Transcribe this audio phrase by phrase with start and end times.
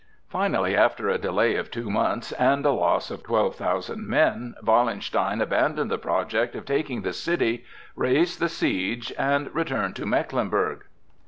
[0.29, 5.41] Finally, after a delay of two months and a loss of twelve thousand men, Wallenstein
[5.41, 10.85] abandoned the project of taking the city, raised the siege, and returned to Mecklenburg.